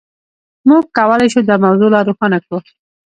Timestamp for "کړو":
2.43-2.57